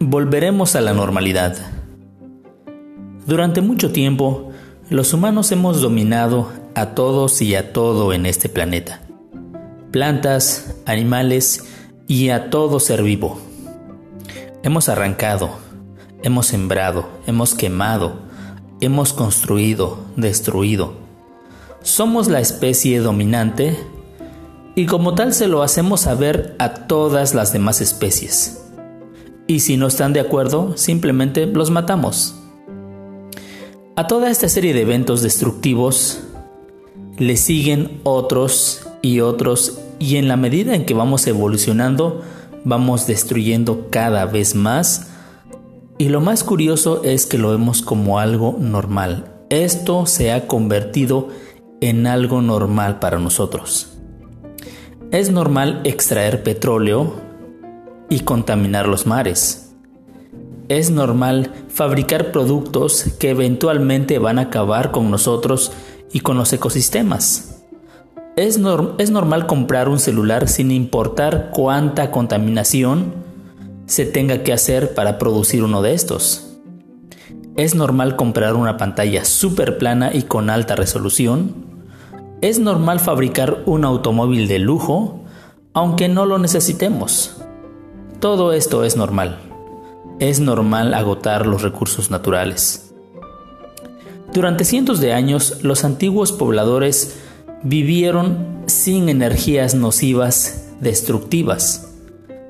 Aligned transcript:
volveremos 0.00 0.76
a 0.76 0.80
la 0.80 0.92
normalidad. 0.92 1.56
Durante 3.26 3.60
mucho 3.60 3.90
tiempo, 3.90 4.52
los 4.90 5.12
humanos 5.12 5.50
hemos 5.52 5.80
dominado 5.80 6.50
a 6.74 6.90
todos 6.94 7.42
y 7.42 7.54
a 7.56 7.72
todo 7.72 8.12
en 8.12 8.24
este 8.24 8.48
planeta. 8.48 9.00
Plantas, 9.90 10.76
animales 10.86 11.64
y 12.06 12.28
a 12.28 12.48
todo 12.48 12.78
ser 12.80 13.02
vivo. 13.02 13.40
Hemos 14.62 14.88
arrancado, 14.88 15.50
hemos 16.22 16.46
sembrado, 16.46 17.08
hemos 17.26 17.54
quemado, 17.54 18.20
hemos 18.80 19.12
construido, 19.12 19.98
destruido. 20.16 20.94
Somos 21.82 22.28
la 22.28 22.40
especie 22.40 23.00
dominante 23.00 23.76
y 24.74 24.86
como 24.86 25.14
tal 25.14 25.34
se 25.34 25.48
lo 25.48 25.62
hacemos 25.62 26.02
saber 26.02 26.54
a 26.58 26.86
todas 26.86 27.34
las 27.34 27.52
demás 27.52 27.80
especies. 27.80 28.67
Y 29.48 29.60
si 29.60 29.78
no 29.78 29.86
están 29.86 30.12
de 30.12 30.20
acuerdo, 30.20 30.76
simplemente 30.76 31.46
los 31.46 31.70
matamos. 31.70 32.36
A 33.96 34.06
toda 34.06 34.30
esta 34.30 34.48
serie 34.48 34.74
de 34.74 34.82
eventos 34.82 35.22
destructivos 35.22 36.20
le 37.16 37.36
siguen 37.38 38.00
otros 38.04 38.86
y 39.00 39.20
otros 39.20 39.80
y 39.98 40.16
en 40.16 40.28
la 40.28 40.36
medida 40.36 40.74
en 40.74 40.84
que 40.84 40.92
vamos 40.92 41.26
evolucionando, 41.26 42.20
vamos 42.64 43.06
destruyendo 43.06 43.88
cada 43.90 44.26
vez 44.26 44.54
más. 44.54 45.08
Y 45.96 46.10
lo 46.10 46.20
más 46.20 46.44
curioso 46.44 47.02
es 47.02 47.24
que 47.24 47.38
lo 47.38 47.50
vemos 47.50 47.80
como 47.80 48.18
algo 48.18 48.54
normal. 48.60 49.32
Esto 49.48 50.04
se 50.04 50.30
ha 50.30 50.46
convertido 50.46 51.28
en 51.80 52.06
algo 52.06 52.42
normal 52.42 52.98
para 52.98 53.18
nosotros. 53.18 53.94
Es 55.10 55.30
normal 55.30 55.80
extraer 55.84 56.42
petróleo 56.42 57.27
y 58.08 58.20
contaminar 58.20 58.88
los 58.88 59.06
mares. 59.06 59.74
Es 60.68 60.90
normal 60.90 61.52
fabricar 61.68 62.30
productos 62.32 63.04
que 63.18 63.30
eventualmente 63.30 64.18
van 64.18 64.38
a 64.38 64.42
acabar 64.42 64.90
con 64.90 65.10
nosotros 65.10 65.72
y 66.12 66.20
con 66.20 66.36
los 66.36 66.52
ecosistemas. 66.52 67.64
Es, 68.36 68.60
es 68.98 69.10
normal 69.10 69.46
comprar 69.46 69.88
un 69.88 69.98
celular 69.98 70.48
sin 70.48 70.70
importar 70.70 71.50
cuánta 71.52 72.10
contaminación 72.10 73.14
se 73.86 74.04
tenga 74.04 74.42
que 74.42 74.52
hacer 74.52 74.94
para 74.94 75.18
producir 75.18 75.64
uno 75.64 75.82
de 75.82 75.94
estos. 75.94 76.58
Es 77.56 77.74
normal 77.74 78.16
comprar 78.16 78.54
una 78.54 78.76
pantalla 78.76 79.24
súper 79.24 79.78
plana 79.78 80.10
y 80.14 80.22
con 80.22 80.50
alta 80.50 80.76
resolución 80.76 81.66
es 82.40 82.60
normal 82.60 83.00
fabricar 83.00 83.62
un 83.66 83.84
automóvil 83.84 84.46
de 84.46 84.60
lujo 84.60 85.24
aunque 85.72 86.08
no 86.08 86.26
lo 86.26 86.38
necesitemos. 86.38 87.37
Todo 88.20 88.52
esto 88.52 88.84
es 88.84 88.96
normal. 88.96 89.38
Es 90.18 90.40
normal 90.40 90.94
agotar 90.94 91.46
los 91.46 91.62
recursos 91.62 92.10
naturales. 92.10 92.92
Durante 94.32 94.64
cientos 94.64 95.00
de 95.00 95.12
años, 95.12 95.58
los 95.62 95.84
antiguos 95.84 96.32
pobladores 96.32 97.18
vivieron 97.62 98.64
sin 98.66 99.08
energías 99.08 99.74
nocivas 99.74 100.68
destructivas, 100.80 101.94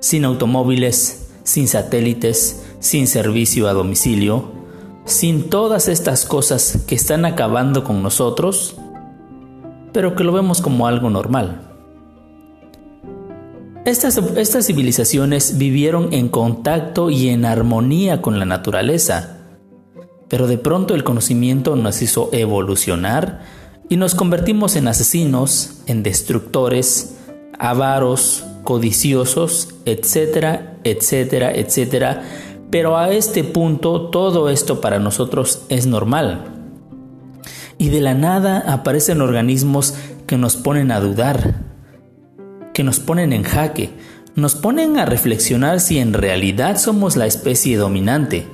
sin 0.01 0.25
automóviles, 0.25 1.31
sin 1.45 1.69
satélites, 1.69 2.65
sin 2.81 3.07
servicio 3.07 3.69
a 3.69 3.73
domicilio, 3.73 4.51
sin 5.05 5.49
todas 5.51 5.89
estas 5.89 6.25
cosas 6.25 6.85
que 6.87 6.95
están 6.95 7.25
acabando 7.25 7.85
con 7.85 8.03
nosotros 8.03 8.77
pero 9.93 10.15
que 10.15 10.25
lo 10.25 10.33
vemos 10.33 10.61
como 10.61 10.87
algo 10.87 11.11
normal. 11.11 11.68
Estas, 13.89 14.19
estas 14.37 14.67
civilizaciones 14.67 15.57
vivieron 15.57 16.13
en 16.13 16.29
contacto 16.29 17.09
y 17.09 17.31
en 17.31 17.47
armonía 17.47 18.21
con 18.21 18.39
la 18.39 18.45
naturaleza, 18.45 19.39
pero 20.29 20.47
de 20.47 20.59
pronto 20.59 20.95
el 20.95 21.05
conocimiento 21.05 21.75
nos 21.75 22.03
hizo 22.03 22.29
evolucionar 22.35 23.41
y 23.89 23.97
nos 23.97 24.15
convertimos 24.15 24.77
en 24.77 24.89
asesinos, 24.89 25.81
en 25.87 26.03
destructores, 26.03 27.17
avaros, 27.59 28.45
codiciosos, 28.63 29.71
etcétera, 29.87 30.77
etcétera, 30.85 31.51
etcétera. 31.55 32.25
Pero 32.71 32.99
a 32.99 33.11
este 33.11 33.43
punto 33.43 34.11
todo 34.11 34.51
esto 34.51 34.83
para 34.83 34.99
nosotros 34.99 35.63
es 35.71 35.87
normal 35.87 36.45
y 37.79 37.89
de 37.89 38.03
la 38.03 38.13
nada 38.13 38.63
aparecen 38.67 39.23
organismos 39.23 39.95
que 40.27 40.37
nos 40.37 40.57
ponen 40.57 40.93
a 40.93 41.01
dudar, 41.01 41.68
que 42.79 42.85
nos 42.85 43.01
ponen 43.01 43.33
en 43.33 43.43
jaque, 43.43 43.91
nos 44.37 44.55
ponen 44.55 44.99
a 44.99 45.05
reflexionar 45.05 45.81
si 45.81 45.99
en 45.99 46.13
realidad 46.13 46.79
somos 46.79 47.17
la 47.17 47.27
especie 47.27 47.77
dominante. 47.77 48.47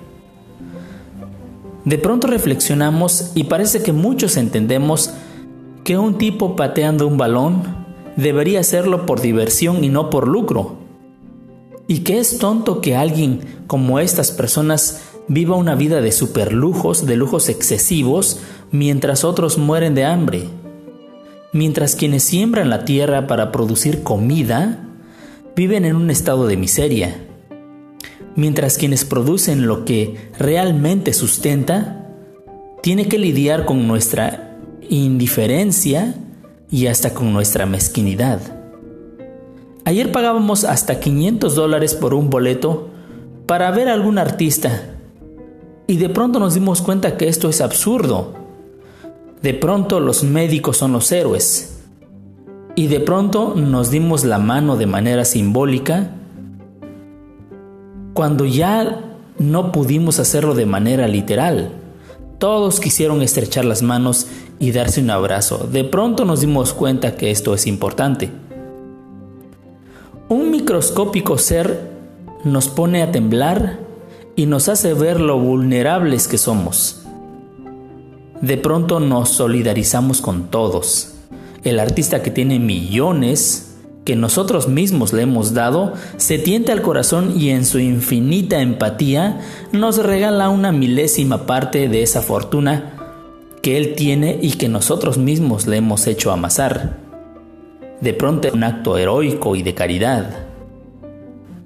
De 1.85 1.99
pronto 1.99 2.27
reflexionamos 2.27 3.33
y 3.35 3.45
parece 3.45 3.83
que 3.83 3.93
muchos 3.93 4.39
entendemos 4.39 5.11
que 5.85 5.99
un 5.99 6.17
tipo 6.17 6.57
pateando 6.57 7.07
un 7.07 7.19
balón 7.19 7.85
debería 8.17 8.61
hacerlo 8.61 9.05
por 9.05 9.21
diversión 9.21 9.85
y 9.85 9.91
no 9.91 10.09
por 10.09 10.27
lucro. 10.27 10.79
Y 11.87 11.99
que 11.99 12.19
es 12.19 12.39
tonto 12.39 12.81
que 12.81 12.97
alguien 12.97 13.41
como 13.67 13.99
estas 13.99 14.31
personas 14.31 15.03
viva 15.29 15.55
una 15.55 15.75
vida 15.75 16.01
de 16.01 16.13
superlujos, 16.13 17.05
de 17.05 17.17
lujos 17.17 17.51
excesivos, 17.51 18.41
mientras 18.71 19.23
otros 19.23 19.59
mueren 19.59 19.95
de 19.95 20.07
hambre. 20.07 20.49
Mientras 21.55 21.95
quienes 21.95 22.25
siembran 22.25 22.69
la 22.69 22.85
tierra 22.85 23.29
para 23.29 23.53
producir 23.53 24.03
comida 24.03 24.89
viven 25.55 25.85
en 25.85 25.95
un 25.95 26.11
estado 26.11 26.49
de 26.49 26.57
miseria. 26.57 27.17
Mientras 28.35 28.77
quienes 28.77 29.05
producen 29.05 29.69
lo 29.69 29.85
que 29.85 30.17
realmente 30.37 31.13
sustenta 31.13 32.09
tiene 32.83 33.07
que 33.07 33.19
lidiar 33.19 33.67
con 33.67 33.87
nuestra 33.87 34.59
indiferencia 34.89 36.17
y 36.73 36.89
hasta 36.89 37.15
con 37.15 37.33
nuestra 37.33 37.67
mezquinidad. 37.67 38.41
Ayer 39.85 40.11
pagábamos 40.11 40.65
hasta 40.65 40.99
500 40.99 41.55
dólares 41.55 41.95
por 41.95 42.15
un 42.15 42.31
boleto 42.31 42.89
para 43.47 43.71
ver 43.71 43.89
a 43.89 43.93
algún 43.93 44.19
artista 44.19 44.97
y 45.87 45.99
de 45.99 46.09
pronto 46.09 46.41
nos 46.41 46.55
dimos 46.55 46.83
cuenta 46.83 47.17
que 47.17 47.29
esto 47.29 47.49
es 47.49 47.61
absurdo. 47.61 48.44
De 49.45 49.53
pronto 49.53 50.01
los 50.01 50.25
médicos 50.25 50.79
son 50.79 50.93
los 50.95 51.13
héroes. 51.13 51.83
Y 52.77 52.87
de 52.87 52.99
pronto 52.99 53.53
nos 53.55 53.91
dimos 53.91 54.25
la 54.25 54.39
mano 54.39 54.79
de 54.79 54.87
manera 54.87 55.27
simbólica 55.27 56.13
cuando 58.15 58.47
ya 58.47 59.19
no 59.39 59.71
pudimos 59.71 60.19
hacerlo 60.19 60.55
de 60.55 60.65
manera 60.65 61.09
literal. 61.09 61.73
Todos 62.39 62.81
quisieron 62.81 63.21
estrechar 63.21 63.67
las 63.67 63.83
manos 63.83 64.29
y 64.61 64.73
darse 64.73 65.03
un 65.03 65.11
abrazo. 65.11 65.69
De 65.71 65.85
pronto 65.85 66.25
nos 66.25 66.41
dimos 66.41 66.73
cuenta 66.73 67.15
que 67.15 67.31
esto 67.31 67.53
es 67.53 67.67
importante. 67.67 68.31
Un 70.31 70.53
microscópico 70.53 71.37
ser 71.37 71.91
nos 72.45 72.69
pone 72.69 73.03
a 73.03 73.13
temblar 73.13 73.79
y 74.37 74.47
nos 74.47 74.71
hace 74.71 74.95
ver 74.95 75.21
lo 75.21 75.39
vulnerables 75.39 76.29
que 76.29 76.39
somos. 76.39 77.04
De 78.41 78.57
pronto 78.57 79.01
nos 79.01 79.31
solidarizamos 79.31 80.21
con 80.21 80.51
todos. 80.51 81.15
El 81.63 81.81
artista 81.81 82.23
que 82.23 82.31
tiene 82.31 82.59
millones 82.59 83.75
que 84.05 84.17
nosotros 84.17 84.69
mismos 84.69 85.13
le 85.13 85.23
hemos 85.23 85.55
dado, 85.55 85.95
se 86.19 86.39
tiente 86.39 86.73
al 86.73 86.83
corazón 86.83 87.41
y 87.41 87.51
en 87.51 87.65
su 87.65 87.79
infinita 87.79 88.61
empatía 88.61 89.41
nos 89.73 89.97
regala 89.97 90.51
una 90.51 90.73
milésima 90.73 91.47
parte 91.47 91.89
de 91.89 92.03
esa 92.03 92.21
fortuna 92.21 92.93
que 93.63 93.79
él 93.79 93.95
tiene 93.95 94.39
y 94.43 94.53
que 94.53 94.69
nosotros 94.69 95.17
mismos 95.17 95.67
le 95.67 95.79
hemos 95.79 96.07
hecho 96.07 96.31
amasar. 96.31 96.99
De 98.03 98.13
pronto 98.13 98.49
un 98.53 98.63
acto 98.63 98.99
heroico 98.99 99.57
y 99.57 99.63
de 99.63 99.75
caridad. 99.75 100.45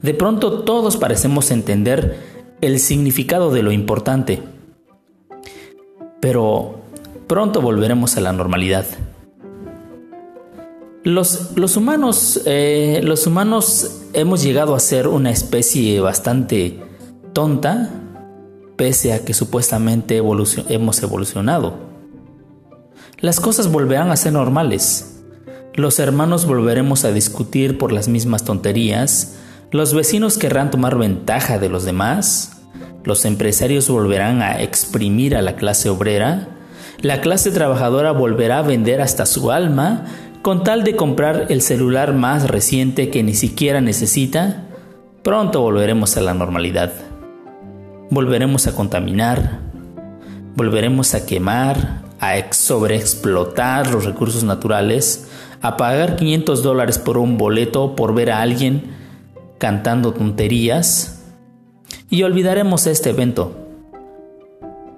De 0.00 0.14
pronto 0.14 0.60
todos 0.60 0.96
parecemos 0.96 1.50
entender 1.50 2.20
el 2.60 2.78
significado 2.78 3.50
de 3.50 3.64
lo 3.64 3.72
importante. 3.72 4.42
Pero 6.28 6.74
pronto 7.26 7.62
volveremos 7.62 8.18
a 8.18 8.20
la 8.20 8.34
normalidad. 8.34 8.84
Los, 11.04 11.56
los 11.56 11.78
humanos, 11.78 12.42
eh, 12.44 13.00
los 13.02 13.26
humanos 13.26 14.02
hemos 14.12 14.42
llegado 14.42 14.74
a 14.74 14.80
ser 14.80 15.08
una 15.08 15.30
especie 15.30 15.98
bastante 16.00 16.82
tonta, 17.32 17.88
pese 18.76 19.14
a 19.14 19.24
que 19.24 19.32
supuestamente 19.32 20.18
hemos 20.18 21.02
evolucionado. 21.02 21.78
Las 23.20 23.40
cosas 23.40 23.72
volverán 23.72 24.10
a 24.10 24.16
ser 24.16 24.34
normales. 24.34 25.22
Los 25.72 25.98
hermanos 25.98 26.44
volveremos 26.44 27.06
a 27.06 27.10
discutir 27.10 27.78
por 27.78 27.90
las 27.90 28.06
mismas 28.06 28.44
tonterías, 28.44 29.36
los 29.70 29.94
vecinos 29.94 30.36
querrán 30.36 30.70
tomar 30.70 30.98
ventaja 30.98 31.58
de 31.58 31.70
los 31.70 31.84
demás, 31.86 32.57
los 33.08 33.24
empresarios 33.24 33.88
volverán 33.88 34.42
a 34.42 34.60
exprimir 34.60 35.34
a 35.34 35.40
la 35.40 35.56
clase 35.56 35.88
obrera, 35.88 36.48
la 37.00 37.22
clase 37.22 37.50
trabajadora 37.50 38.12
volverá 38.12 38.58
a 38.58 38.62
vender 38.62 39.00
hasta 39.00 39.24
su 39.24 39.50
alma 39.50 40.04
con 40.42 40.62
tal 40.62 40.84
de 40.84 40.94
comprar 40.94 41.46
el 41.48 41.62
celular 41.62 42.12
más 42.12 42.50
reciente 42.50 43.08
que 43.08 43.22
ni 43.22 43.32
siquiera 43.32 43.80
necesita, 43.80 44.64
pronto 45.22 45.62
volveremos 45.62 46.18
a 46.18 46.20
la 46.20 46.34
normalidad. 46.34 46.92
volveremos 48.10 48.66
a 48.66 48.74
contaminar, 48.74 49.60
volveremos 50.54 51.14
a 51.14 51.24
quemar, 51.24 52.02
a 52.20 52.34
sobreexplotar 52.52 53.90
los 53.90 54.04
recursos 54.04 54.44
naturales, 54.44 55.28
a 55.62 55.78
pagar 55.78 56.16
500 56.16 56.62
dólares 56.62 56.98
por 56.98 57.16
un 57.16 57.38
boleto 57.38 57.96
por 57.96 58.14
ver 58.14 58.30
a 58.30 58.42
alguien 58.42 58.82
cantando 59.56 60.12
tonterías 60.12 61.17
y 62.10 62.22
olvidaremos 62.22 62.86
este 62.86 63.10
evento. 63.10 63.56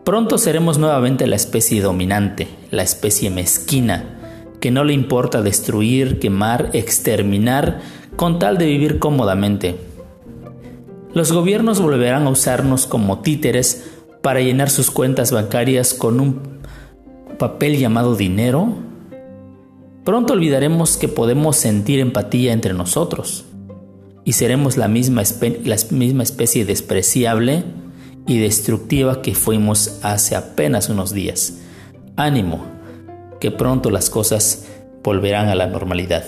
Pronto 0.04 0.38
seremos 0.38 0.78
nuevamente 0.78 1.26
la 1.26 1.36
especie 1.36 1.82
dominante, 1.82 2.48
la 2.70 2.82
especie 2.82 3.30
mezquina, 3.30 4.16
que 4.60 4.70
no 4.70 4.84
le 4.84 4.92
importa 4.92 5.42
destruir, 5.42 6.18
quemar, 6.18 6.70
exterminar 6.72 7.80
con 8.16 8.38
tal 8.38 8.58
de 8.58 8.66
vivir 8.66 8.98
cómodamente. 8.98 9.76
Los 11.12 11.32
gobiernos 11.32 11.80
volverán 11.80 12.26
a 12.26 12.30
usarnos 12.30 12.86
como 12.86 13.20
títeres 13.20 13.90
para 14.22 14.40
llenar 14.40 14.70
sus 14.70 14.90
cuentas 14.90 15.32
bancarias 15.32 15.94
con 15.94 16.20
un 16.20 16.40
papel 17.38 17.78
llamado 17.78 18.14
dinero. 18.14 18.74
Pronto 20.04 20.34
olvidaremos 20.34 20.96
que 20.96 21.08
podemos 21.08 21.56
sentir 21.56 21.98
empatía 21.98 22.52
entre 22.52 22.74
nosotros 22.74 23.46
y 24.30 24.32
seremos 24.32 24.76
la 24.76 24.86
misma, 24.86 25.24
la 25.64 25.76
misma 25.90 26.22
especie 26.22 26.64
despreciable 26.64 27.64
y 28.28 28.38
destructiva 28.38 29.22
que 29.22 29.34
fuimos 29.34 29.98
hace 30.04 30.36
apenas 30.36 30.88
unos 30.88 31.12
días. 31.12 31.58
Ánimo, 32.14 32.64
que 33.40 33.50
pronto 33.50 33.90
las 33.90 34.08
cosas 34.08 34.68
volverán 35.02 35.48
a 35.48 35.56
la 35.56 35.66
normalidad. 35.66 36.22